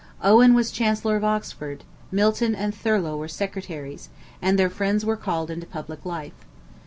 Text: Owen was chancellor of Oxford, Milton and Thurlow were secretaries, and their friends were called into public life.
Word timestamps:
Owen 0.23 0.55
was 0.55 0.71
chancellor 0.71 1.15
of 1.15 1.23
Oxford, 1.23 1.83
Milton 2.11 2.55
and 2.55 2.73
Thurlow 2.73 3.15
were 3.17 3.27
secretaries, 3.27 4.09
and 4.41 4.57
their 4.57 4.67
friends 4.67 5.05
were 5.05 5.15
called 5.15 5.51
into 5.51 5.67
public 5.67 6.03
life. 6.03 6.43